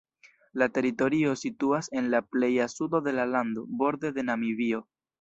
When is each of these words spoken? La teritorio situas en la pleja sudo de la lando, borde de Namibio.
La 0.61 0.67
teritorio 0.77 1.35
situas 1.41 1.91
en 2.01 2.09
la 2.15 2.23
pleja 2.31 2.69
sudo 2.75 3.05
de 3.11 3.17
la 3.21 3.31
lando, 3.37 3.69
borde 3.85 4.15
de 4.21 4.29
Namibio. 4.33 4.87